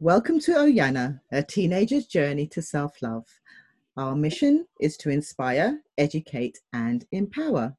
[0.00, 3.26] Welcome to Oyana, a teenager's journey to self love.
[3.96, 7.74] Our mission is to inspire, educate, and empower,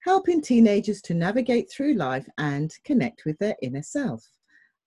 [0.00, 4.26] helping teenagers to navigate through life and connect with their inner self.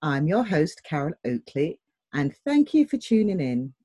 [0.02, 1.80] I'm your host, Carol Oakley,
[2.16, 3.76] and thank you for tuning in.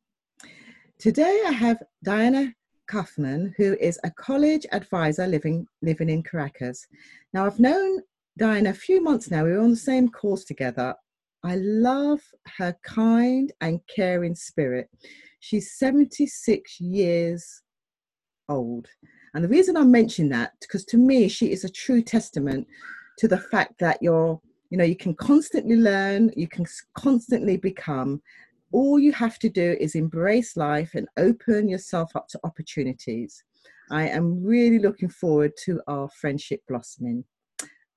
[0.98, 2.54] Today I have Diana
[2.86, 6.86] Kaufman, who is a college advisor living, living in Caracas.
[7.34, 8.00] Now, I've known
[8.38, 9.44] Diana a few months now.
[9.44, 10.94] We were on the same course together.
[11.46, 12.20] I love
[12.58, 14.90] her kind and caring spirit.
[15.38, 17.62] She's 76 years
[18.48, 18.88] old.
[19.32, 22.66] And the reason I mention that, because to me, she is a true testament
[23.18, 24.40] to the fact that you're,
[24.70, 28.20] you know, you can constantly learn, you can constantly become,
[28.72, 33.44] all you have to do is embrace life and open yourself up to opportunities.
[33.92, 37.22] I am really looking forward to our friendship blossoming.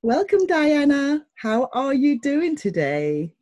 [0.04, 1.26] Welcome, Diana.
[1.34, 3.34] How are you doing today?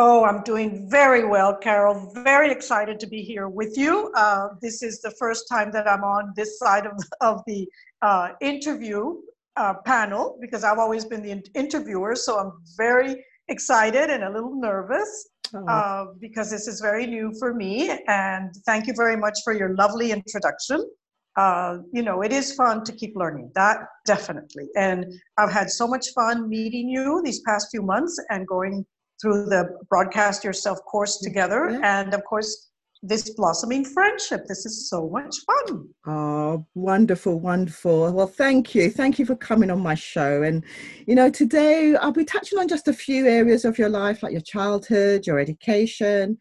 [0.00, 2.12] Oh, I'm doing very well, Carol.
[2.22, 4.12] Very excited to be here with you.
[4.14, 7.68] Uh, this is the first time that I'm on this side of, of the
[8.00, 9.16] uh, interview
[9.56, 12.14] uh, panel because I've always been the interviewer.
[12.14, 15.66] So I'm very excited and a little nervous oh.
[15.66, 17.90] uh, because this is very new for me.
[18.06, 20.88] And thank you very much for your lovely introduction.
[21.34, 24.68] Uh, you know, it is fun to keep learning, that definitely.
[24.76, 25.06] And
[25.38, 28.86] I've had so much fun meeting you these past few months and going
[29.20, 31.70] through the Broadcast Yourself course together.
[31.70, 32.00] Yeah.
[32.00, 32.68] And of course,
[33.02, 34.46] this blossoming friendship.
[34.48, 35.88] This is so much fun.
[36.06, 38.12] Oh, wonderful, wonderful.
[38.12, 38.90] Well, thank you.
[38.90, 40.42] Thank you for coming on my show.
[40.42, 40.64] And,
[41.06, 44.32] you know, today I'll be touching on just a few areas of your life, like
[44.32, 46.38] your childhood, your education,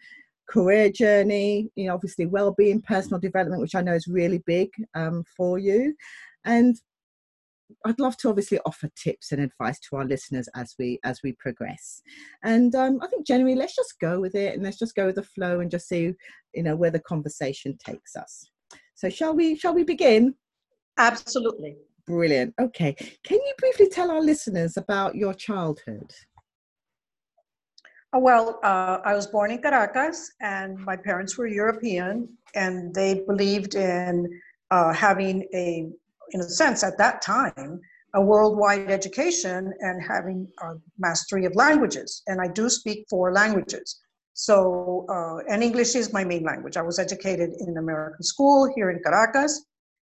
[0.49, 4.69] career journey, you know, obviously well being, personal development, which I know is really big
[4.95, 5.93] um, for you.
[6.45, 6.75] And
[7.85, 11.33] I'd love to obviously offer tips and advice to our listeners as we as we
[11.33, 12.01] progress.
[12.43, 15.15] And um, I think generally, let's just go with it and let's just go with
[15.15, 16.13] the flow and just see,
[16.53, 18.49] you know, where the conversation takes us.
[18.95, 19.55] So shall we?
[19.57, 20.35] Shall we begin?
[20.97, 21.77] Absolutely.
[22.05, 22.53] Brilliant.
[22.59, 22.95] Okay.
[23.23, 26.13] Can you briefly tell our listeners about your childhood?
[28.15, 33.23] Uh, well, uh, I was born in Caracas, and my parents were European, and they
[33.27, 34.27] believed in
[34.71, 35.89] uh, having a
[36.31, 37.79] in a sense, at that time,
[38.13, 42.23] a worldwide education and having a mastery of languages.
[42.27, 43.99] And I do speak four languages.
[44.33, 46.77] So, uh, and English is my main language.
[46.77, 49.65] I was educated in an American school here in Caracas.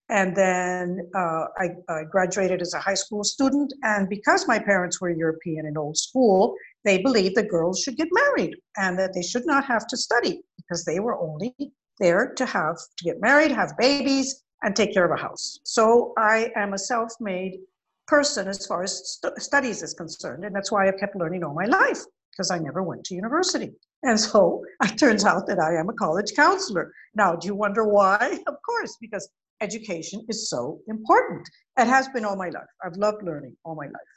[0.08, 3.72] And then uh, I, I, graduated as a high school student.
[3.82, 6.54] And because my parents were European and old school,
[6.84, 10.42] they believed that girls should get married and that they should not have to study
[10.56, 11.54] because they were only
[12.00, 15.60] there to have to get married, have babies, and take care of a house.
[15.64, 17.58] So I am a self made
[18.06, 20.44] person as far as st- studies is concerned.
[20.44, 22.00] And that's why I've kept learning all my life
[22.32, 23.70] because I never went to university.
[24.02, 26.92] And so it turns out that I am a college counselor.
[27.14, 28.38] Now, do you wonder why?
[28.46, 29.28] Of course, because
[29.60, 31.48] education is so important.
[31.78, 32.70] It has been all my life.
[32.84, 34.12] I've loved learning all my life.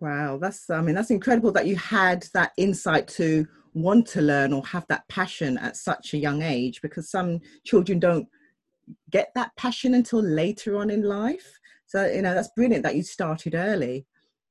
[0.00, 4.52] Wow, that's I mean that's incredible that you had that insight to want to learn
[4.52, 8.28] or have that passion at such a young age because some children don't
[9.10, 11.58] get that passion until later on in life.
[11.86, 14.06] So you know that's brilliant that you started early.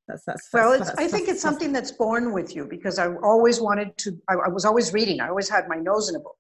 [0.08, 0.72] That's that's, well.
[0.72, 4.18] That's, that's, I think it's something that's born with you because I always wanted to.
[4.30, 5.20] I, I was always reading.
[5.22, 6.38] I always had my nose in a book.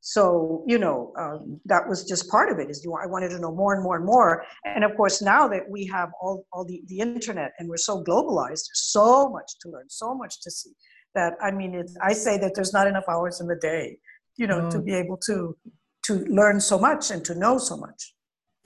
[0.00, 2.70] So you know um, that was just part of it.
[2.70, 4.44] Is you I wanted to know more and more and more.
[4.64, 8.04] And of course now that we have all all the the internet and we're so
[8.04, 10.72] globalized, so much to learn, so much to see.
[11.14, 13.98] That I mean, it's I say that there's not enough hours in the day,
[14.36, 15.56] you know, to be able to
[16.06, 18.14] to learn so much and to know so much.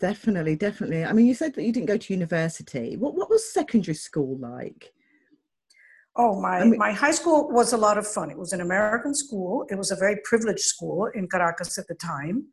[0.01, 1.05] Definitely, definitely.
[1.05, 2.97] I mean, you said that you didn't go to university.
[2.97, 4.93] What what was secondary school like?
[6.17, 8.31] Oh, my, I mean, my high school was a lot of fun.
[8.31, 9.65] It was an American school.
[9.71, 12.47] It was a very privileged school in Caracas at the time.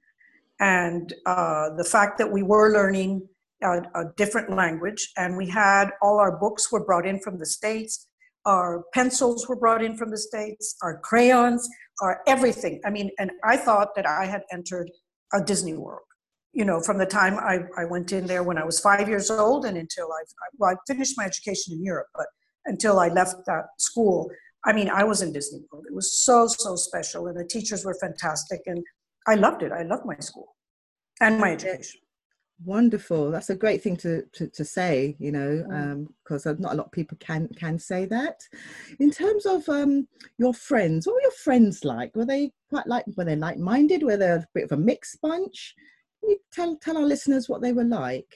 [0.60, 3.28] And uh, the fact that we were learning
[3.64, 7.46] a, a, different language and we had all our books were brought in from the
[7.46, 8.08] States,
[8.46, 11.68] our pencils were brought in from the States, our crayons,
[12.02, 12.80] are everything.
[12.86, 14.90] I mean, and I thought that I had entered
[15.34, 16.02] a Disney World.
[16.54, 19.30] You know, from the time I, I went in there when I was five years
[19.30, 20.24] old and until I,
[20.58, 22.26] well, I finished my education in Europe, but
[22.66, 24.30] until I left that school,
[24.66, 25.86] I mean, I was in Disney World.
[25.88, 28.84] It was so, so special, and the teachers were fantastic, and
[29.28, 29.72] I loved it.
[29.72, 30.56] I loved my school
[31.22, 32.02] and my education
[32.66, 36.52] wonderful that's a great thing to to, to say you know because mm.
[36.52, 38.42] um, not a lot of people can can say that
[39.00, 40.08] in terms of um
[40.38, 44.18] your friends what were your friends like were they quite like were they like-minded were
[44.18, 45.76] they a bit of a mixed bunch
[46.20, 48.34] can you tell tell our listeners what they were like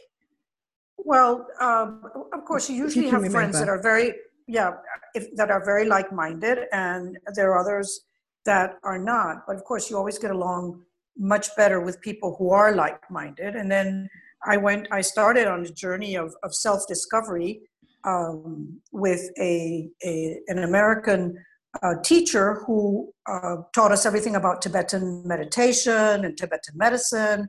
[0.98, 3.40] well um, of course you usually you have remember.
[3.40, 4.14] friends that are very
[4.48, 4.72] yeah
[5.16, 8.02] if, that are very like-minded and there are others
[8.46, 9.44] that are not.
[9.48, 10.84] But of course, you always get along
[11.18, 13.56] much better with people who are like-minded.
[13.56, 14.10] And then
[14.46, 17.62] I went, I started on a journey of, of self-discovery
[18.04, 21.38] um, with a, a, an American
[21.84, 27.48] uh, teacher who uh, taught us everything about Tibetan meditation and Tibetan medicine.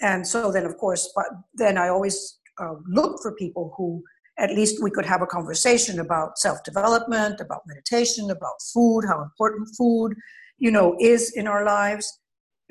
[0.00, 4.02] And so then, of course, but then I always uh, looked for people who
[4.38, 9.68] at least we could have a conversation about self-development, about meditation, about food, how important
[9.76, 10.14] food,
[10.58, 12.20] you know, is in our lives.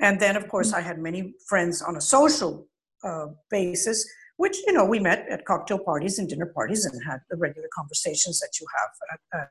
[0.02, 2.66] And then, of course, I had many friends on a social
[3.04, 4.04] uh, basis,
[4.36, 7.68] which, you know, we met at cocktail parties and dinner parties and had the regular
[7.72, 9.48] conversations that you have at, at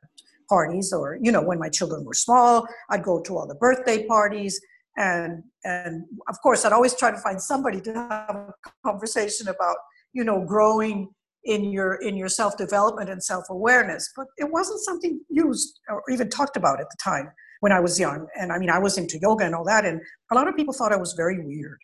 [0.50, 4.06] parties or, you know, when my children were small, I'd go to all the birthday
[4.06, 4.60] parties.
[4.98, 8.54] And, and of course, I'd always try to find somebody to have a
[8.86, 9.78] conversation about,
[10.12, 11.10] you know, growing
[11.46, 14.12] in your in your self development and self awareness.
[14.16, 17.32] But it wasn't something used or even talked about at the time
[17.62, 18.28] when I was young.
[18.38, 20.74] And I mean, I was into yoga and all that, and a lot of people
[20.74, 21.80] thought I was very weird.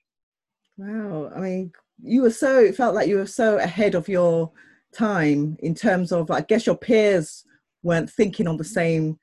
[0.77, 1.31] Wow.
[1.35, 1.71] I mean,
[2.03, 4.51] you were so, it felt like you were so ahead of your
[4.94, 7.44] time in terms of, I guess your peers
[7.83, 9.18] weren't thinking on the same,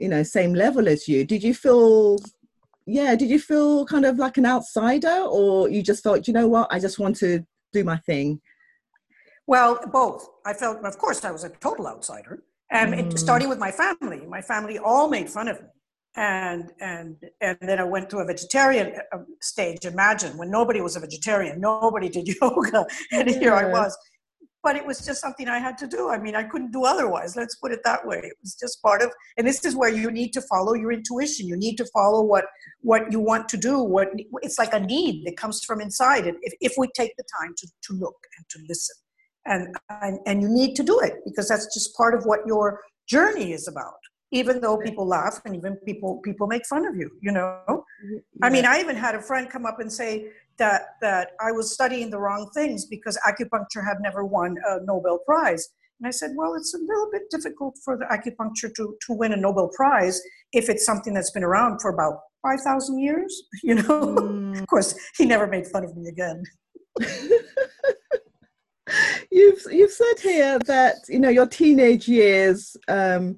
[0.00, 1.24] you know, same level as you.
[1.24, 2.18] Did you feel,
[2.86, 6.48] yeah, did you feel kind of like an outsider or you just thought, you know
[6.48, 8.40] what, I just want to do my thing?
[9.46, 10.28] Well, both.
[10.44, 12.42] I felt, of course, I was a total outsider.
[12.70, 13.12] And mm.
[13.12, 15.68] it, starting with my family, my family all made fun of me.
[16.16, 19.84] And, and, and then I went to a vegetarian uh, stage.
[19.84, 23.96] Imagine when nobody was a vegetarian, nobody did yoga, and here I was.
[24.64, 26.10] But it was just something I had to do.
[26.10, 27.36] I mean, I couldn't do otherwise.
[27.36, 28.18] Let's put it that way.
[28.18, 31.46] It was just part of, and this is where you need to follow your intuition.
[31.46, 32.46] You need to follow what
[32.80, 33.80] what you want to do.
[33.80, 34.08] What
[34.42, 36.26] it's like a need that comes from inside.
[36.26, 38.96] And if, if we take the time to to look and to listen
[39.46, 42.80] and, and and you need to do it because that's just part of what your
[43.08, 43.98] journey is about.
[44.30, 47.84] Even though people laugh and even people people make fun of you you know?
[48.10, 48.18] Yeah.
[48.42, 51.72] i mean i even had a friend come up and say that that i was
[51.72, 55.70] studying the wrong things because acupuncture had never won a nobel prize.
[55.98, 59.32] And i said well it's a little bit difficult for the acupuncture to to win
[59.32, 60.20] a nobel prize
[60.52, 63.32] if it's something that's been around for about 5000 years
[63.62, 64.00] you know?
[64.14, 64.60] Mm.
[64.60, 66.42] of course he never made fun of me again
[69.38, 73.36] you've you've said here that you know your teenage years um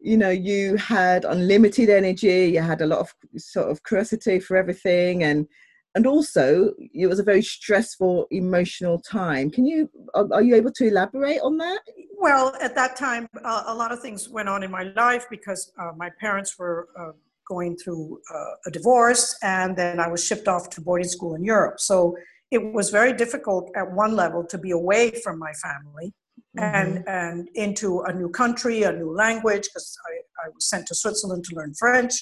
[0.00, 4.56] you know you had unlimited energy you had a lot of sort of curiosity for
[4.56, 5.46] everything and
[5.94, 9.50] and also it was a very stressful emotional time.
[9.50, 11.80] Can you are, are you able to elaborate on that?
[12.16, 15.72] Well at that time uh, a lot of things went on in my life because
[15.80, 17.12] uh, my parents were uh,
[17.48, 21.42] going through uh, a divorce and then i was shipped off to boarding school in
[21.42, 21.80] europe.
[21.80, 22.16] So
[22.50, 26.12] it was very difficult at one level to be away from my family
[26.58, 26.74] mm-hmm.
[26.74, 30.94] and and into a new country, a new language, because I, I was sent to
[30.94, 32.14] Switzerland to learn French,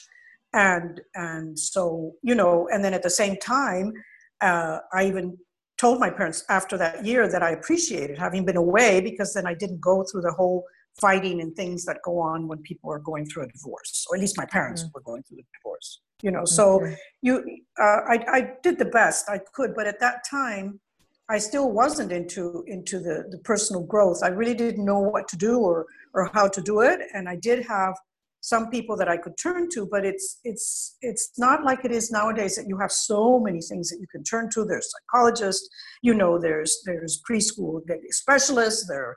[0.53, 3.93] and and so you know, and then at the same time,
[4.41, 5.39] uh, I even
[5.79, 9.55] told my parents after that year that I appreciated having been away because then I
[9.55, 10.65] didn't go through the whole
[11.01, 14.21] fighting and things that go on when people are going through a divorce, or at
[14.21, 14.91] least my parents mm-hmm.
[14.95, 16.97] were going through a divorce you know so okay.
[17.23, 17.45] you
[17.81, 20.81] uh, I, I did the best i could but at that time
[21.29, 25.37] i still wasn't into into the, the personal growth i really didn't know what to
[25.37, 27.95] do or or how to do it and i did have
[28.41, 32.11] some people that i could turn to but it's it's it's not like it is
[32.11, 35.69] nowadays that you have so many things that you can turn to there's psychologists
[36.03, 39.17] you know there's there's preschool specialists there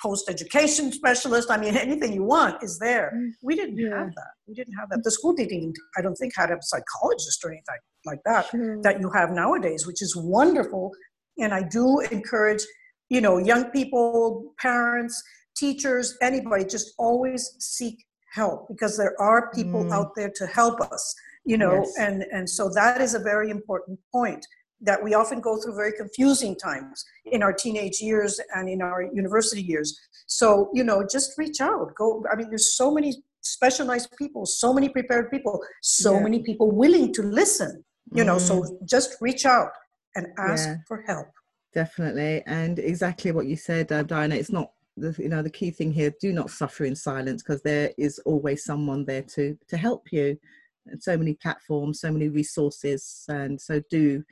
[0.00, 1.50] post education specialist.
[1.50, 3.12] I mean, anything you want is there.
[3.16, 3.98] Mm, we didn't yeah.
[3.98, 4.30] have that.
[4.46, 5.02] We didn't have that.
[5.04, 8.80] The school didn't, I don't think, had a psychologist or anything like that sure.
[8.82, 10.92] that you have nowadays, which is wonderful.
[11.38, 12.64] And I do encourage,
[13.08, 15.22] you know, young people, parents,
[15.56, 19.92] teachers, anybody, just always seek help because there are people mm.
[19.92, 21.14] out there to help us
[21.46, 21.94] you know yes.
[21.98, 24.44] and and so that is a very important point
[24.80, 29.02] that we often go through very confusing times in our teenage years and in our
[29.02, 29.98] university years.
[30.26, 31.94] So, you know, just reach out.
[31.94, 36.22] Go, I mean, there's so many specialized people, so many prepared people, so yeah.
[36.22, 38.40] many people willing to listen, you know, mm.
[38.40, 39.70] so just reach out
[40.14, 40.76] and ask yeah.
[40.86, 41.28] for help.
[41.72, 42.42] Definitely.
[42.46, 45.92] And exactly what you said, uh, Diana, it's not the you know the key thing
[45.92, 50.10] here do not suffer in silence because there is always someone there to to help
[50.10, 50.38] you
[50.86, 54.24] and so many platforms so many resources and so do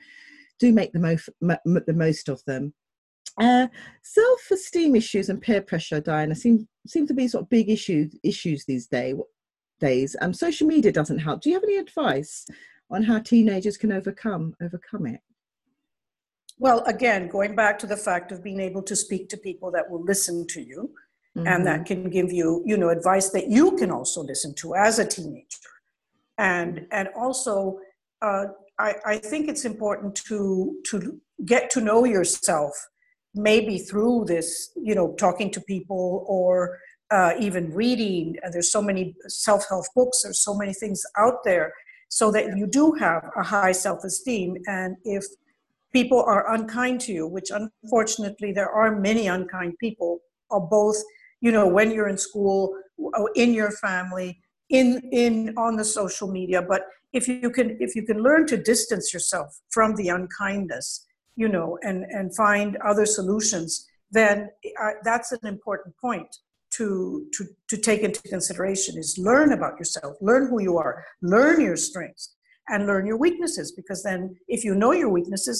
[0.59, 2.73] do make the most m- the most of them.
[3.39, 3.67] Uh,
[4.01, 8.65] self-esteem issues and peer pressure, Diana, seem seem to be sort of big issues issues
[8.65, 9.13] these day,
[9.79, 10.15] days.
[10.21, 11.41] Um, social media doesn't help.
[11.41, 12.45] Do you have any advice
[12.89, 15.19] on how teenagers can overcome overcome it?
[16.57, 19.89] Well, again, going back to the fact of being able to speak to people that
[19.89, 20.91] will listen to you,
[21.37, 21.45] mm-hmm.
[21.45, 22.01] and that mm-hmm.
[22.01, 25.57] can give you you know advice that you can also listen to as a teenager
[26.37, 27.79] and and also
[28.21, 28.45] uh,
[28.79, 32.73] I, I think it's important to to get to know yourself
[33.33, 36.79] maybe through this you know talking to people or
[37.11, 38.35] uh, even reading.
[38.43, 40.23] Uh, there's so many self-help books.
[40.23, 41.71] There's so many things out there
[42.09, 44.57] so that you do have a high self-esteem.
[44.67, 45.23] And if
[45.95, 50.97] people are unkind to you which unfortunately there are many unkind people or both
[51.39, 52.75] you know when you're in school
[53.17, 54.37] uh, in your family
[54.69, 56.81] in in on the social media but
[57.15, 61.05] if you can if you can learn to distance yourself from the unkindness
[61.35, 64.49] you know and and find other solutions then
[64.81, 66.31] uh, that's an important point
[66.71, 71.61] to to to take into consideration is learn about yourself learn who you are learn
[71.61, 72.35] your strengths
[72.69, 75.59] and learn your weaknesses because then if you know your weaknesses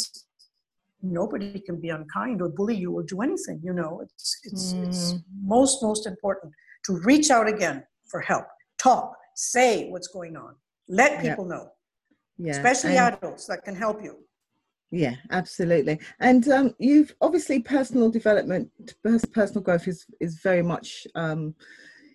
[1.02, 4.88] nobody can be unkind or bully you or do anything you know it's it's, mm.
[4.88, 6.52] it's most most important
[6.84, 8.46] to reach out again for help
[8.78, 10.56] talk say what's going on
[10.88, 11.70] let people know.
[12.38, 14.18] Yeah especially and, adults that can help you.
[14.92, 16.00] Yeah absolutely.
[16.20, 18.70] And um, you've obviously personal development
[19.04, 21.56] personal growth is is very much um,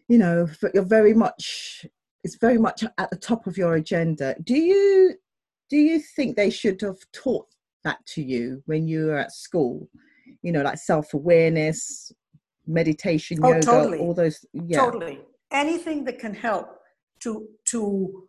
[0.09, 1.87] you know you're very much
[2.23, 4.37] it's very much at the top of your agenda.
[4.45, 5.15] Do you
[5.71, 7.47] do you think they should have taught
[7.85, 9.89] that to you when you were at school?
[10.43, 12.13] You know like self-awareness
[12.67, 13.99] meditation oh, yoga totally.
[13.99, 14.79] all those yeah.
[14.79, 15.21] Totally.
[15.51, 16.79] Anything that can help
[17.21, 18.29] to to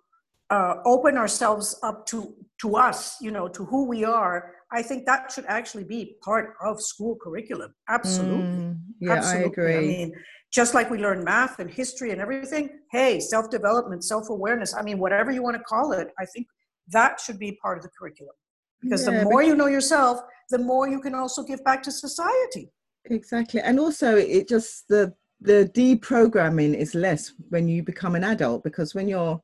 [0.51, 5.05] uh, open ourselves up to to us you know to who we are i think
[5.05, 7.73] that should actually be part of school curriculum.
[7.89, 8.59] Absolutely.
[8.59, 9.45] Mm, yeah absolutely.
[9.45, 9.75] i agree.
[9.77, 10.13] i mean
[10.51, 15.31] just like we learn math and history and everything hey self-development self-awareness i mean whatever
[15.31, 16.45] you want to call it i think
[16.91, 18.35] that should be part of the curriculum.
[18.81, 21.91] Because yeah, the more you know yourself the more you can also give back to
[21.91, 22.69] society.
[23.05, 28.63] Exactly and also it just the the deprogramming is less when you become an adult
[28.63, 29.41] because when you're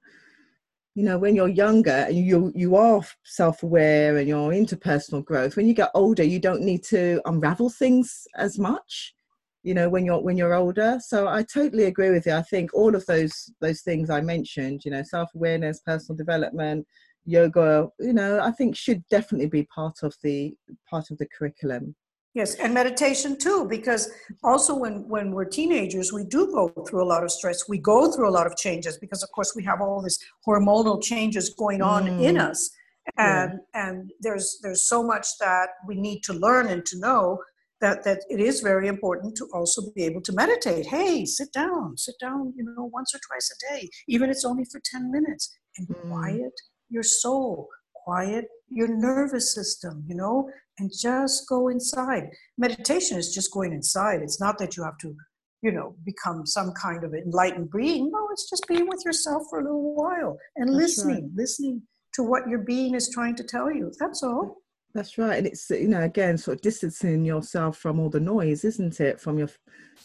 [0.97, 5.55] you know when you're younger and you you are self-aware and you're into personal growth
[5.55, 9.13] when you get older you don't need to unravel things as much
[9.61, 10.97] you know when you're when you're older.
[10.99, 12.33] So i totally agree with you.
[12.33, 16.87] I think all of those those things i mentioned you know self-awareness personal development
[17.25, 20.55] yoga you know i think should definitely be part of the
[20.89, 21.93] part of the curriculum
[22.33, 24.11] Yes, and meditation too, because
[24.43, 27.67] also when, when we're teenagers, we do go through a lot of stress.
[27.67, 31.01] We go through a lot of changes because, of course, we have all this hormonal
[31.01, 32.21] changes going on mm.
[32.21, 32.69] in us,
[33.17, 33.89] and yeah.
[33.89, 37.39] and there's there's so much that we need to learn and to know
[37.81, 40.85] that that it is very important to also be able to meditate.
[40.85, 44.45] Hey, sit down, sit down, you know, once or twice a day, even if it's
[44.45, 46.09] only for ten minutes, and mm.
[46.09, 46.53] quiet
[46.89, 52.29] your soul, quiet your nervous system, you know, and just go inside.
[52.57, 54.21] Meditation is just going inside.
[54.21, 55.15] It's not that you have to,
[55.61, 58.11] you know, become some kind of enlightened being.
[58.11, 61.31] No, it's just being with yourself for a little while and That's listening, right.
[61.35, 61.81] listening
[62.13, 63.91] to what your being is trying to tell you.
[63.99, 64.57] That's all.
[64.93, 65.37] That's right.
[65.37, 69.19] And it's, you know, again, sort of distancing yourself from all the noise, isn't it?
[69.19, 69.49] From your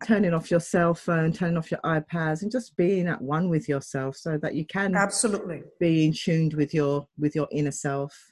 [0.05, 3.69] turning off your cell phone, turning off your iPads, and just being at one with
[3.69, 8.32] yourself so that you can absolutely be in tuned with your with your inner self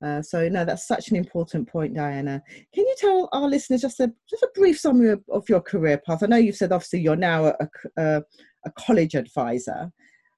[0.00, 2.42] uh, so no, that's such an important point, Diana.
[2.72, 6.00] Can you tell our listeners just a just a brief summary of, of your career
[6.06, 6.22] path?
[6.22, 7.54] I know you've said obviously you're now a,
[7.96, 8.22] a,
[8.64, 9.90] a, college advisor,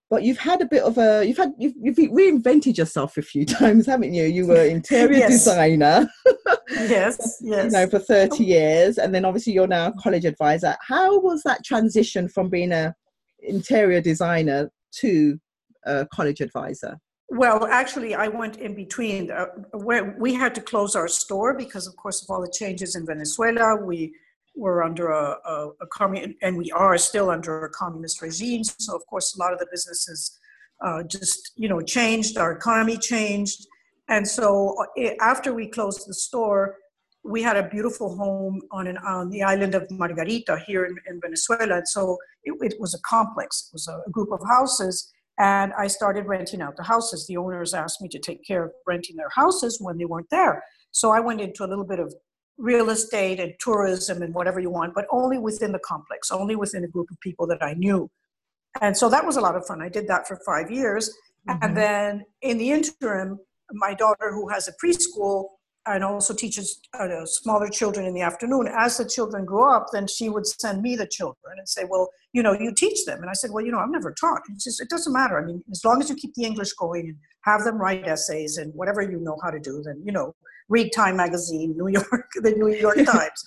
[0.08, 3.44] but you've had a bit of a you've had you've, you've reinvented yourself a few
[3.60, 4.24] times, haven't you?
[4.24, 5.30] You were interior yes.
[5.30, 6.08] designer.
[6.70, 7.64] yes, yes.
[7.64, 10.74] You know, for thirty years, and then obviously you're now a college advisor.
[10.88, 12.94] How was that transition from being a
[13.40, 15.38] interior designer to
[15.84, 16.98] a college advisor?
[17.30, 19.30] Well, actually, I went in between.
[19.30, 19.46] Uh,
[20.18, 23.76] we had to close our store because, of course, of all the changes in Venezuela.
[23.76, 24.12] We
[24.56, 28.64] were under a, a, a communist, and we are still under a communist regime.
[28.64, 30.38] So, of course, a lot of the businesses
[30.84, 32.36] uh, just, you know, changed.
[32.36, 33.64] Our economy changed,
[34.08, 36.78] and so uh, after we closed the store,
[37.22, 41.20] we had a beautiful home on an, on the island of Margarita here in, in
[41.20, 41.76] Venezuela.
[41.76, 43.68] And so it, it was a complex.
[43.68, 47.26] It was a group of houses and I started renting out the houses.
[47.26, 50.62] The owners asked me to take care of renting their houses when they weren't there.
[50.92, 52.14] So I went into a little bit of
[52.58, 56.84] real estate and tourism and whatever you want, but only within the complex, only within
[56.84, 58.10] a group of people that I knew.
[58.82, 59.80] And so that was a lot of fun.
[59.80, 61.08] I did that for five years.
[61.48, 61.64] Mm-hmm.
[61.64, 63.38] And then in the interim,
[63.72, 65.46] my daughter, who has a preschool,
[65.86, 68.68] and also teaches uh, smaller children in the afternoon.
[68.68, 72.10] As the children grow up, then she would send me the children and say, "Well,
[72.32, 74.42] you know, you teach them." And I said, "Well, you know, I've never taught.
[74.50, 75.38] It's just it doesn't matter.
[75.38, 78.58] I mean, as long as you keep the English going and have them write essays
[78.58, 80.34] and whatever you know how to do, then you know,
[80.68, 83.44] read Time magazine, New York, the New York Times."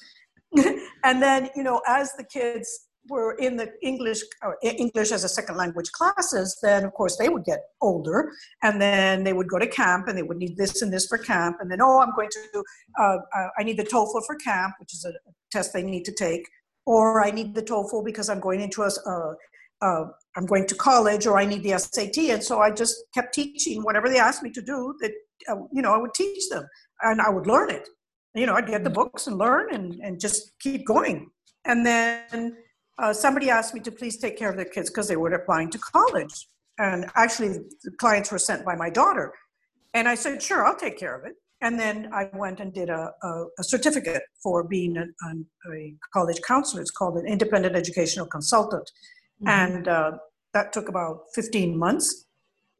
[1.03, 4.21] and then, you know, as the kids were in the English
[4.63, 8.31] English as a second language classes, then of course they would get older,
[8.61, 11.17] and then they would go to camp, and they would need this and this for
[11.17, 12.63] camp, and then oh, I'm going to
[12.99, 15.11] uh, uh, I need the TOEFL for camp, which is a
[15.51, 16.47] test they need to take,
[16.85, 18.89] or I need the TOEFL because I'm going into a,
[20.35, 23.83] I'm going to college, or I need the SAT, and so I just kept teaching
[23.83, 24.95] whatever they asked me to do.
[25.01, 25.11] That
[25.49, 26.65] uh, you know, I would teach them,
[27.01, 27.89] and I would learn it.
[28.33, 28.95] You know, I'd get the mm.
[28.95, 31.29] books and learn, and and just keep going,
[31.65, 32.55] and then
[32.99, 35.69] uh, somebody asked me to please take care of their kids because they were applying
[35.71, 36.47] to college.
[36.77, 39.33] And actually, the clients were sent by my daughter.
[39.93, 41.35] And I said, sure, I'll take care of it.
[41.61, 45.05] And then I went and did a, a, a certificate for being a,
[45.71, 46.81] a, college counselor.
[46.81, 48.91] It's called an independent educational consultant.
[49.41, 49.47] Mm-hmm.
[49.47, 50.11] And uh,
[50.53, 52.25] that took about 15 months.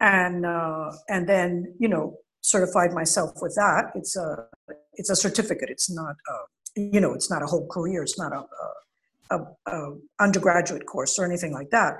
[0.02, 3.92] And, uh, and then, you know, certified myself with that.
[3.96, 4.48] It's a,
[4.96, 5.70] it's a certificate.
[5.70, 8.04] It's not, a, you know, it's not a whole career.
[8.04, 8.44] It's not a,
[9.34, 9.40] a
[9.72, 11.94] a, undergraduate course or anything like that.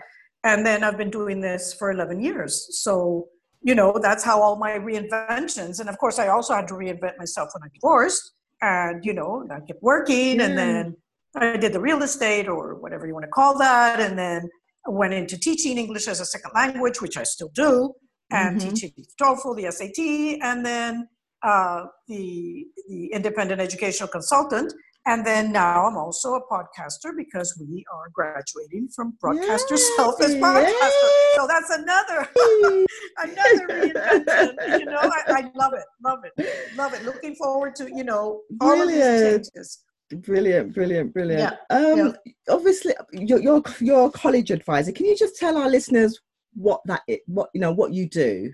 [0.44, 2.68] And then I've been doing this for 11 years.
[2.84, 3.28] So,
[3.62, 7.18] you know, that's how all my reinventions, and of course, I also had to reinvent
[7.18, 8.34] myself when I divorced.
[8.62, 10.96] And, you know, I kept working and then
[11.36, 14.00] I did the real estate or whatever you want to call that.
[14.00, 14.50] And then
[14.88, 17.94] I went into teaching English as a second language, which I still do,
[18.32, 18.70] and mm-hmm.
[18.70, 20.00] teaching TOEFL, the SAT,
[20.42, 21.08] and then
[21.42, 24.74] uh, the, the independent educational consultant.
[25.06, 29.82] And then now I'm also a podcaster because we are graduating from broadcaster Yay!
[29.98, 31.36] self as podcaster.
[31.36, 32.30] So that's another
[33.18, 34.80] another reinvention.
[34.80, 37.04] You know, I, I, love it, love it, love it.
[37.04, 39.02] Looking forward to you know all Brilliant.
[39.02, 39.84] of these changes.
[40.12, 41.54] Brilliant, brilliant, brilliant.
[41.70, 41.76] Yeah.
[41.76, 42.34] Um, yeah.
[42.50, 44.92] Obviously, you're, you're you're a college advisor.
[44.94, 46.20] Can you just tell our listeners
[46.54, 48.52] what that is, what you know what you do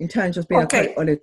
[0.00, 0.94] in terms of being okay.
[0.96, 1.18] a, a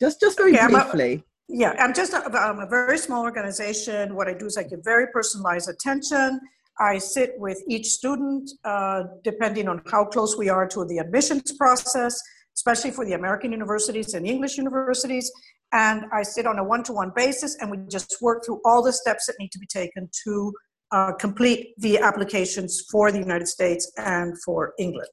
[0.00, 1.24] just just very okay, briefly.
[1.56, 4.16] Yeah, I'm just a, I'm a very small organization.
[4.16, 6.40] What I do is I give very personalized attention.
[6.80, 11.52] I sit with each student, uh, depending on how close we are to the admissions
[11.52, 12.20] process,
[12.56, 15.30] especially for the American universities and English universities.
[15.70, 18.82] And I sit on a one to one basis and we just work through all
[18.82, 20.52] the steps that need to be taken to
[20.90, 25.10] uh, complete the applications for the United States and for England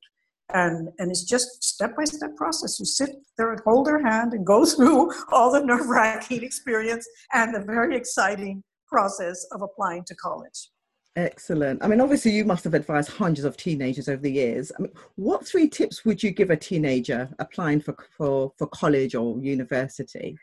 [0.53, 2.79] and and it's just step by step process.
[2.79, 7.07] You sit there and hold their hand and go through all the nerve wracking experience
[7.33, 10.69] and the very exciting process of applying to college.
[11.15, 11.83] Excellent.
[11.83, 14.71] I mean obviously you must have advised hundreds of teenagers over the years.
[14.77, 19.15] I mean what three tips would you give a teenager applying for for, for college
[19.15, 20.37] or university?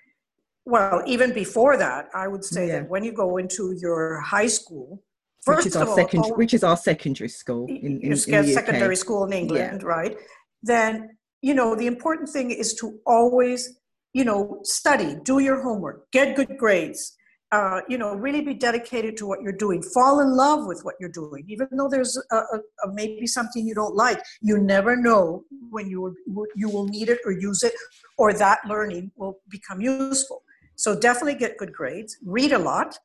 [0.66, 2.80] Well even before that i would say yeah.
[2.80, 5.02] that when you go into your high school
[5.48, 9.24] First which is our second, which is our secondary school in, in, in secondary school
[9.24, 9.88] in England, yeah.
[9.96, 10.16] right?
[10.62, 13.80] Then you know the important thing is to always
[14.12, 17.14] you know study, do your homework, get good grades.
[17.50, 19.82] Uh, you know, really be dedicated to what you're doing.
[19.94, 23.66] Fall in love with what you're doing, even though there's a, a, a maybe something
[23.66, 24.20] you don't like.
[24.42, 27.72] You never know when you will, you will need it or use it,
[28.18, 30.42] or that learning will become useful.
[30.76, 32.18] So definitely get good grades.
[32.22, 32.98] Read a lot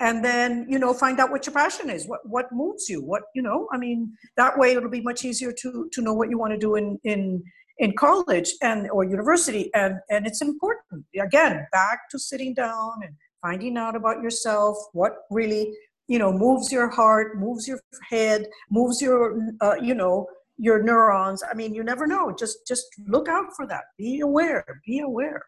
[0.00, 3.22] and then you know find out what your passion is what what moves you what
[3.34, 6.38] you know i mean that way it'll be much easier to to know what you
[6.38, 7.42] want to do in in
[7.78, 11.04] in college and or university and and it's important.
[11.20, 15.72] Again back to sitting down and finding out about yourself what really
[16.06, 20.26] you know moves your heart moves your head moves your uh, you know
[20.56, 21.42] your neurons.
[21.48, 22.32] I mean you never know.
[22.38, 23.84] Just just look out for that.
[23.98, 25.42] Be aware be aware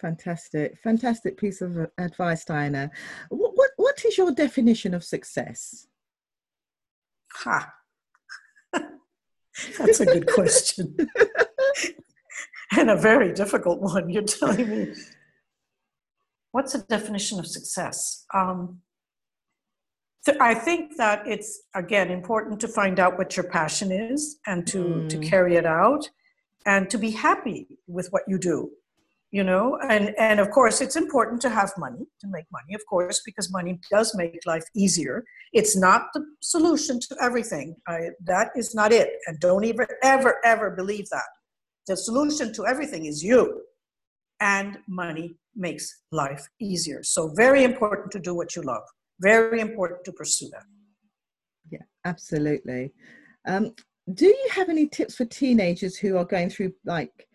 [0.00, 2.90] Fantastic, fantastic piece of advice, Diana.
[3.28, 5.86] What, what, what is your definition of success?
[7.34, 7.72] Ha.
[9.78, 10.96] That's a good question.
[12.76, 14.94] and a very difficult one, you're telling me.
[16.50, 18.24] What's the definition of success?
[18.34, 18.80] Um,
[20.40, 24.78] I think that it's, again, important to find out what your passion is and to,
[24.78, 25.08] mm.
[25.10, 26.10] to carry it out
[26.64, 28.70] and to be happy with what you do
[29.36, 32.82] you know and and of course it's important to have money to make money of
[32.92, 35.24] course because money does make life easier.
[35.52, 37.76] It's not the solution to everything.
[37.86, 37.98] I,
[38.32, 41.30] that is not it and don't even ever ever believe that.
[41.86, 43.42] The solution to everything is you
[44.40, 47.00] and money makes life easier.
[47.02, 48.84] So very important to do what you love.
[49.20, 50.66] Very important to pursue that.
[51.70, 52.92] Yeah absolutely.
[53.46, 53.74] Um,
[54.14, 57.28] do you have any tips for teenagers who are going through like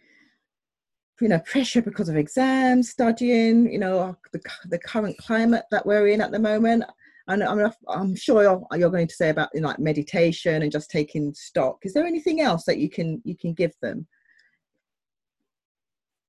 [1.21, 6.07] you know pressure because of exams studying you know the, the current climate that we're
[6.07, 6.83] in at the moment
[7.27, 10.71] and I'm, I'm sure you're, you're going to say about you know, like meditation and
[10.71, 14.07] just taking stock is there anything else that you can you can give them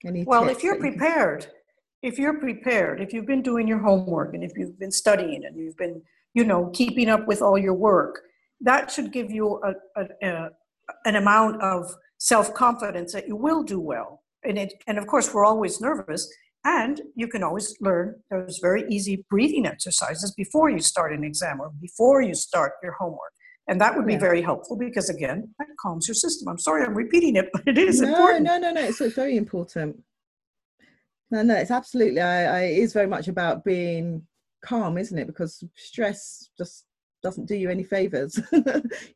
[0.05, 1.46] Any well if you're prepared
[2.02, 5.57] if you're prepared if you've been doing your homework and if you've been studying and
[5.57, 6.02] you've been
[6.35, 8.22] you know, keeping up with all your work.
[8.61, 10.50] That should give you a, a, a
[11.05, 14.21] an amount of self confidence that you will do well.
[14.44, 16.33] And it, and of course, we're always nervous.
[16.64, 21.61] And you can always learn those very easy breathing exercises before you start an exam
[21.61, 23.33] or before you start your homework.
[23.68, 24.20] And that would be yeah.
[24.20, 26.48] very helpful because, again, that calms your system.
[26.48, 28.44] I'm sorry I'm repeating it, but it is no, important.
[28.44, 30.02] No, no, no, it's, it's very important.
[31.31, 34.26] No, no, it's absolutely, I, I, it is very much about being
[34.64, 35.26] calm, isn't it?
[35.26, 36.85] Because stress just
[37.22, 38.38] doesn't do you any favors.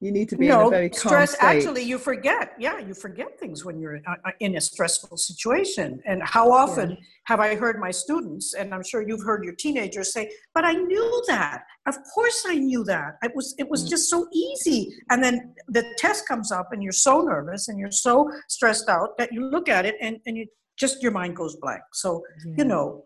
[0.01, 1.31] you need to be no, in a very calm stress.
[1.33, 1.43] State.
[1.43, 2.53] Actually, you forget.
[2.59, 6.01] Yeah, you forget things when you're uh, uh, in a stressful situation.
[6.07, 6.97] And how often yeah.
[7.25, 10.73] have I heard my students, and I'm sure you've heard your teenagers say, "But I
[10.73, 11.65] knew that.
[11.87, 13.17] Of course, I knew that.
[13.23, 13.91] It was it was mm.
[13.91, 17.91] just so easy." And then the test comes up, and you're so nervous and you're
[17.91, 21.57] so stressed out that you look at it and and you just your mind goes
[21.57, 21.83] blank.
[21.93, 22.55] So yeah.
[22.59, 23.06] you know,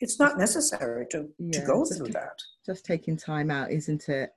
[0.00, 2.38] it's not necessary to, yeah, to go through that.
[2.64, 4.30] Just taking time out, isn't it?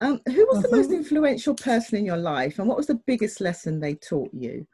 [0.00, 0.96] Um, who was the most mm-hmm.
[0.96, 4.66] influential person in your life, and what was the biggest lesson they taught you?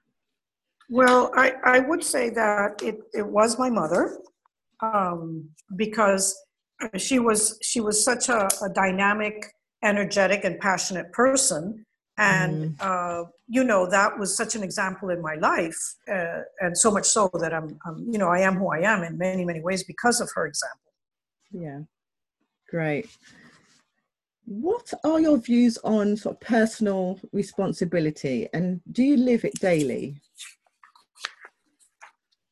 [0.88, 4.18] Well, I, I would say that it, it was my mother,
[4.80, 6.34] um, because
[6.96, 11.84] she was she was such a, a, dynamic, energetic, and passionate person,
[12.16, 12.80] and mm.
[12.80, 15.78] uh, you know that was such an example in my life
[16.12, 19.02] uh, and so much so that I'm, I'm, you know i am who i am
[19.02, 20.92] in many many ways because of her example.
[21.50, 21.80] Yeah.
[22.68, 23.08] Great.
[24.44, 30.20] What are your views on sort of personal responsibility and do you live it daily?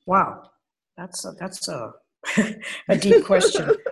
[0.06, 0.50] Wow.
[0.96, 1.92] That's a that's a,
[2.88, 3.70] a deep question.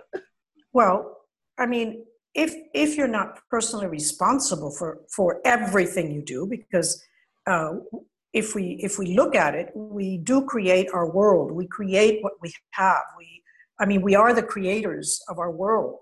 [0.73, 1.15] Well
[1.57, 2.03] i mean
[2.35, 7.03] if if you're not personally responsible for for everything you do because
[7.47, 7.75] uh,
[8.33, 11.51] if we if we look at it we do create our world.
[11.51, 13.03] We create what we have.
[13.17, 13.41] We
[13.79, 15.99] i mean we are the creators of our world.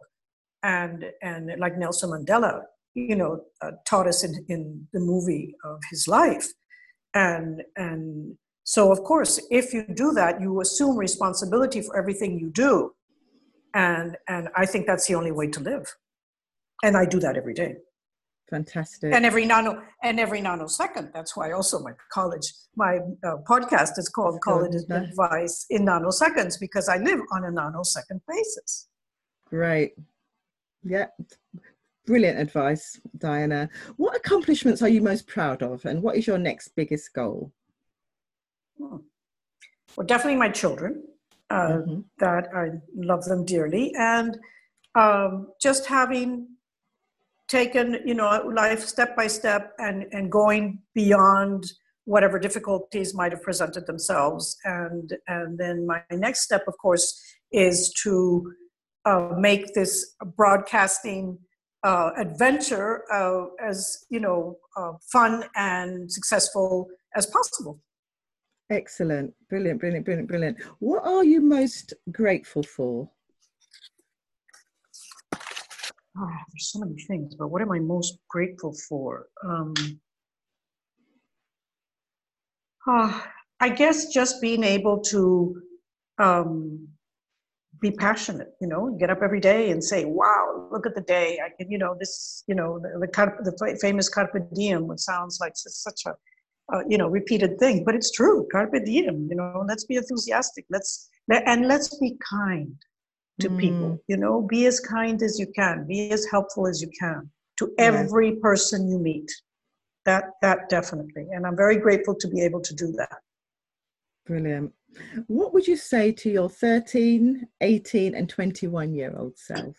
[0.64, 2.64] And and like nelson mandela
[2.96, 6.48] you know uh, taught us in in the movie of his life.
[7.14, 12.50] And and so of course if you do that you assume responsibility for everything you
[12.50, 12.92] do.
[13.76, 15.86] And and i think that's the only way to live
[16.84, 17.78] and I do that every day.
[18.50, 19.14] Fantastic.
[19.14, 21.12] And every nano and every nanosecond.
[21.14, 26.88] That's why also my college, my uh, podcast is called college Advice in Nanoseconds" because
[26.88, 28.90] I live on a nanosecond basis.
[29.50, 29.94] Great.
[30.84, 31.08] Yeah.
[32.06, 33.70] Brilliant advice, Diana.
[33.96, 37.52] What accomplishments are you most proud of, and what is your next biggest goal?
[38.78, 38.98] Hmm.
[39.96, 41.04] Well, definitely my children.
[41.50, 42.00] Uh, mm-hmm.
[42.20, 44.38] That I love them dearly, and
[44.96, 46.48] um, just having
[47.48, 51.64] taken you know life step by step and and going beyond
[52.06, 54.58] whatever difficulties might have presented themselves.
[54.64, 57.20] And and then my next step of course
[57.52, 58.52] is to
[59.06, 61.38] uh, make this broadcasting
[61.84, 67.80] uh, adventure uh, as you know uh, fun and successful as possible.
[68.70, 69.34] Excellent.
[69.50, 70.58] Brilliant brilliant brilliant brilliant.
[70.80, 73.10] What are you most grateful for
[76.18, 79.28] oh, there's so many things, but what am I most grateful for?
[79.46, 79.74] Um,
[82.88, 83.22] uh,
[83.60, 85.62] I guess just being able to
[86.20, 86.88] um,
[87.80, 91.40] be passionate, you know, get up every day and say, wow, look at the day.
[91.44, 95.40] I can, you know, this, you know, the, the, the famous carpe diem, which sounds
[95.40, 96.14] like such a,
[96.74, 98.48] uh, you know, repeated thing, but it's true.
[98.52, 100.66] Carpe diem, you know, let's be enthusiastic.
[100.70, 102.76] Let's, and let's be kind
[103.40, 103.60] to mm.
[103.60, 104.42] people you know?
[104.42, 105.86] Be as kind as you can.
[105.88, 108.38] Be as helpful as you can to every yes.
[108.42, 109.32] person you meet.
[110.06, 111.28] That that definitely.
[111.32, 113.18] And i'm very grateful to be able to do that.
[114.26, 114.74] Brilliant.
[115.28, 119.76] What would you say to your 13 18 and 21 year old self?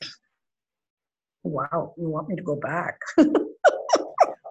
[1.43, 1.95] Wow.
[1.97, 2.99] You want me to go back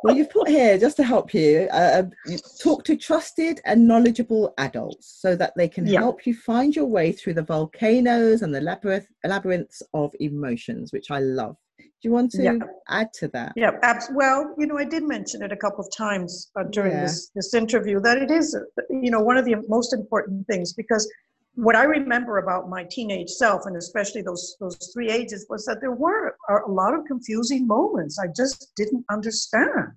[0.04, 4.54] well, you've put here just to help you, uh, um, talk to trusted and knowledgeable
[4.58, 6.00] adults so that they can yeah.
[6.00, 11.10] help you find your way through the volcanoes and the labyrinth, labyrinths of emotions, which
[11.10, 11.56] I love.
[11.80, 12.58] Do you want to yeah.
[12.90, 13.54] add to that?
[13.56, 16.92] Yeah, abs- well, you know, I did mention it a couple of times uh, during
[16.92, 17.04] yeah.
[17.04, 18.58] this this interview that it is,
[18.90, 21.10] you know, one of the most important things because
[21.56, 25.82] what I remember about my teenage self, and especially those those three ages, was that
[25.82, 28.18] there were a lot of confusing moments.
[28.18, 29.92] I just didn't understand,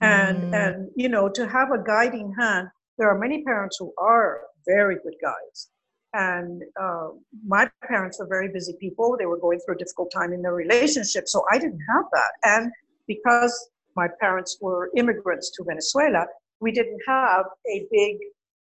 [0.00, 0.54] and mm.
[0.54, 2.68] and you know, to have a guiding hand.
[2.96, 5.70] There are many parents who are very good guides,
[6.12, 7.08] and uh,
[7.44, 9.16] my parents were very busy people.
[9.18, 12.32] They were going through a difficult time in their relationship, so I didn't have that.
[12.44, 12.72] And
[13.08, 13.52] because
[13.96, 16.26] my parents were immigrants to Venezuela,
[16.60, 18.18] we didn't have a big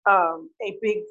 [0.07, 1.03] um, a big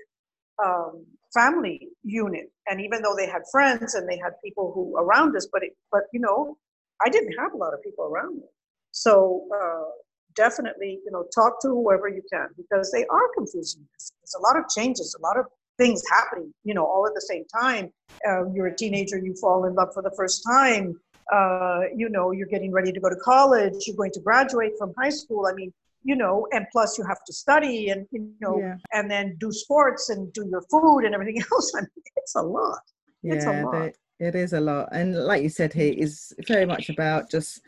[0.64, 2.52] um, family unit.
[2.68, 5.76] And even though they had friends and they had people who around us, but it,
[5.92, 6.58] but you know,
[7.06, 8.48] I didn't have a lot of people around me.
[8.92, 9.90] So uh,
[10.36, 13.86] definitely, you know, talk to whoever you can because they are confusing.
[13.92, 15.46] There's a lot of changes, a lot of
[15.78, 17.92] things happening, you know, all at the same time.
[18.28, 21.00] Uh, you're a teenager, you fall in love for the first time.
[21.32, 24.94] Uh, you know, you're getting ready to go to college, you're going to graduate from
[24.98, 25.48] high school.
[25.48, 28.76] I mean, you know, and plus you have to study and, you know, yeah.
[28.92, 31.74] and then do sports and do your food and everything else.
[31.76, 32.80] I mean, it's a lot.
[33.24, 33.92] It's yeah, a lot.
[34.20, 34.90] it is a lot.
[34.92, 37.62] And like you said here, is very much about just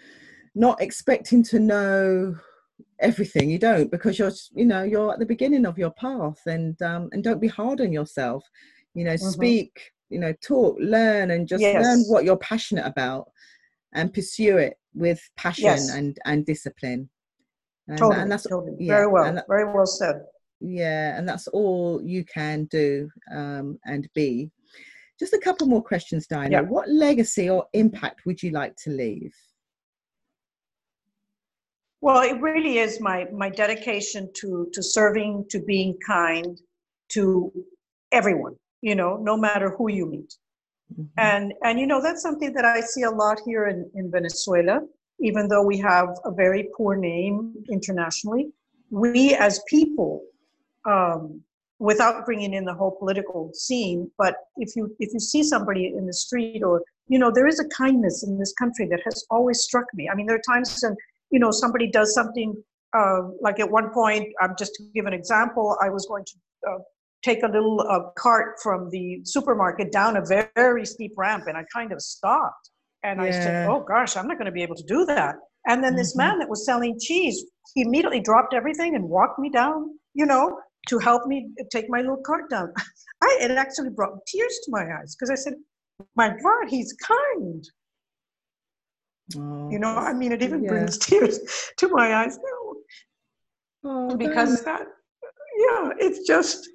[0.53, 2.35] not expecting to know
[2.99, 6.81] everything you don't because you're you know you're at the beginning of your path and
[6.81, 8.43] um and don't be hard on yourself
[8.93, 9.29] you know mm-hmm.
[9.29, 11.83] speak you know talk learn and just yes.
[11.83, 13.25] learn what you're passionate about
[13.93, 15.89] and pursue it with passion yes.
[15.89, 17.09] and and discipline
[17.87, 18.75] and, totally, and that's totally.
[18.79, 20.21] Yeah, very well that, very well said
[20.59, 24.49] yeah and that's all you can do um and be
[25.19, 26.61] just a couple more questions diana yeah.
[26.61, 29.33] what legacy or impact would you like to leave
[32.05, 36.55] well, it really is my my dedication to to serving, to being kind,
[37.13, 37.51] to
[38.11, 38.55] everyone.
[38.83, 40.31] You know, no matter who you meet,
[40.93, 41.05] mm-hmm.
[41.17, 44.81] and and you know that's something that I see a lot here in in Venezuela.
[45.19, 48.51] Even though we have a very poor name internationally,
[48.89, 50.23] we as people,
[50.85, 51.41] um,
[51.79, 56.05] without bringing in the whole political scene, but if you if you see somebody in
[56.05, 59.61] the street or you know there is a kindness in this country that has always
[59.61, 60.09] struck me.
[60.09, 60.95] I mean, there are times when
[61.31, 62.55] you know somebody does something
[62.95, 66.23] uh, like at one point i'm um, just to give an example i was going
[66.25, 66.35] to
[66.69, 66.77] uh,
[67.23, 71.57] take a little uh, cart from the supermarket down a very, very steep ramp and
[71.57, 72.69] i kind of stopped
[73.05, 73.27] and yeah.
[73.27, 75.35] i said oh gosh i'm not going to be able to do that
[75.67, 75.97] and then mm-hmm.
[75.97, 80.25] this man that was selling cheese he immediately dropped everything and walked me down you
[80.25, 82.71] know to help me take my little cart down
[83.23, 85.53] I, it actually brought tears to my eyes because i said
[86.15, 87.65] my god he's kind
[89.35, 90.69] Oh, you know, I mean, it even yeah.
[90.69, 91.39] brings tears
[91.77, 92.73] to my eyes now.
[93.87, 96.69] Oh, because that, yeah, it's just,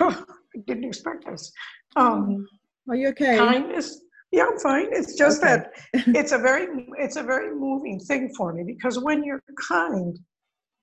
[0.00, 0.22] I
[0.66, 1.52] didn't expect this.
[1.96, 2.46] Um,
[2.88, 3.36] Are you okay?
[3.36, 4.00] Kindness.
[4.36, 4.88] Yeah, I'm fine.
[4.92, 5.56] It's just okay.
[5.56, 5.72] that
[6.20, 6.66] it's a very,
[6.98, 10.18] it's a very moving thing for me because when you're kind,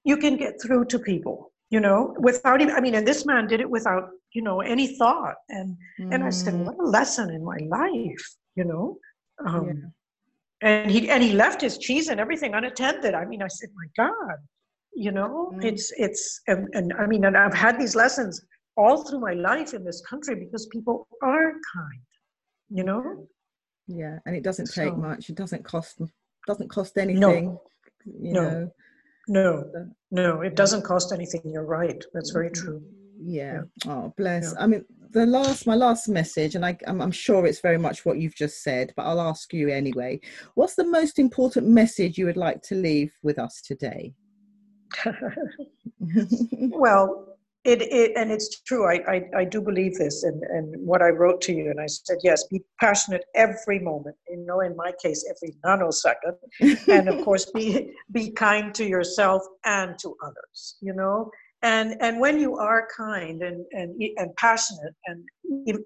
[0.03, 1.51] you can get through to people.
[1.69, 2.75] You know, without even.
[2.75, 5.37] I mean, and this man did it without, you know, any thought.
[5.49, 6.13] And mm.
[6.13, 6.65] and I said, mm.
[6.65, 8.25] what a lesson in my life.
[8.55, 8.97] You know.
[9.43, 9.89] Um, yeah
[10.63, 13.87] and he and he left his cheese and everything unattended i mean i said my
[14.03, 14.37] god
[14.95, 15.63] you know mm.
[15.63, 18.41] it's it's and, and i mean and i've had these lessons
[18.77, 22.05] all through my life in this country because people are kind
[22.69, 23.27] you know
[23.87, 25.29] yeah and it doesn't take so, much.
[25.29, 26.01] It doesn't cost
[26.47, 27.61] doesn't cost anything no,
[28.05, 28.71] you no, know.
[29.27, 29.87] No.
[30.11, 32.83] No it doesn't cost anything you're right that's very true.
[33.19, 33.91] Yeah, yeah.
[33.91, 34.53] oh bless.
[34.53, 34.63] Yeah.
[34.63, 38.03] i mean the last my last message and I, I'm, I'm sure it's very much
[38.03, 40.19] what you've just said but i'll ask you anyway.
[40.55, 44.13] What's the most important message you would like to leave with us today?
[46.69, 47.32] Well
[47.65, 51.09] it, it and it's true I, I i do believe this and and what i
[51.09, 54.91] wrote to you and i said yes be passionate every moment you know in my
[55.01, 56.37] case every nanosecond.
[56.87, 61.31] And of course be be kind to yourself and to others you know?
[61.61, 65.23] And and when you are kind and and and passionate and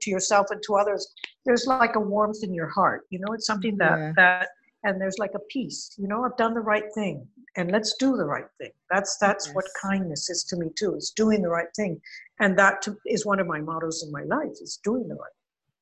[0.02, 1.14] to yourself and to others
[1.46, 3.34] there's like a warmth in your heart you know?
[3.34, 4.14] It's something that yeah.
[4.16, 4.48] that
[4.84, 6.24] and there's like a peace you know?
[6.24, 7.28] I've done the right thing
[7.58, 8.72] and let's do the right thing.
[8.90, 9.56] That's that's yes.
[9.56, 12.00] what kindness is to me too is doing the right thing.
[12.40, 15.32] And that to, is one of my mottos in my life is doing the right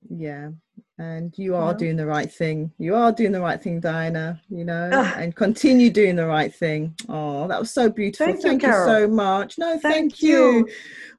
[0.10, 0.50] yeah
[0.98, 1.78] and you are yeah.
[1.78, 2.72] doing the right thing.
[2.78, 6.96] You are doing the right thing diana you know and continue doing the right thing.
[7.10, 8.28] Oh that was so beautiful.
[8.28, 9.58] Thank, thank you, you, so much.
[9.58, 10.60] No thank, thank you.
[10.60, 10.70] you.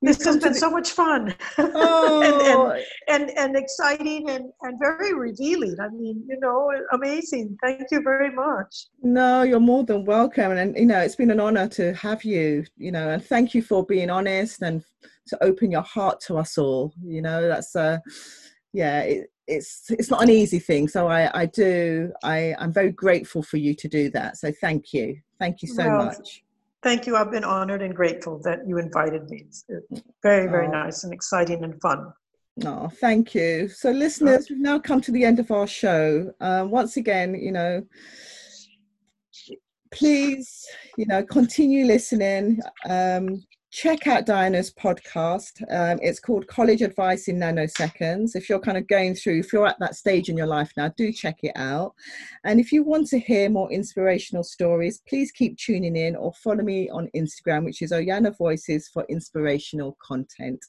[0.00, 0.58] this has been the...
[0.58, 1.34] so much fun.
[1.58, 2.72] Oh.
[3.08, 5.76] and, and, and, and exciting and, and very revealing.
[5.80, 7.56] I mean you know amazing.
[7.62, 8.86] Thank you very much.
[9.02, 10.52] No you're more than welcome.
[10.52, 13.60] And you know it's been an honor to have you you know and thank you
[13.60, 14.82] for being honest and
[15.28, 16.94] to open your heart to us all.
[17.04, 17.98] You know that's uh
[18.72, 22.90] yeah it, it's it's not an easy thing so i i do i i'm very
[22.90, 26.42] grateful for you to do that so thank you thank you so well, much
[26.82, 29.64] thank you i've been honored and grateful that you invited me it's
[30.22, 30.70] very very oh.
[30.70, 32.12] nice and exciting and fun
[32.64, 33.68] Oh, thank you.
[33.68, 36.32] So, listeners, we've now come to the end of our show.
[36.40, 37.82] Uh, once again, you know,
[39.90, 42.60] please, you know, continue listening.
[42.88, 43.44] Um,
[43.76, 45.60] check out Diana's podcast.
[45.70, 48.30] Um, it's called College Advice in Nanoseconds.
[48.34, 50.90] If you're kind of going through, if you're at that stage in your life now,
[50.96, 51.92] do check it out.
[52.44, 56.64] And if you want to hear more inspirational stories, please keep tuning in or follow
[56.64, 60.60] me on Instagram, which is Oyana Voices for inspirational content.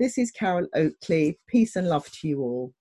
[0.00, 1.38] This is Carol Oakley.
[1.46, 2.74] Peace and love to you all.